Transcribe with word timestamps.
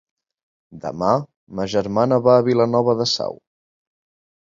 Demà 0.85 1.09
ma 1.61 1.67
germana 1.75 2.21
va 2.31 2.37
a 2.41 2.49
Vilanova 2.51 2.99
de 3.05 3.11
Sau. 3.17 3.43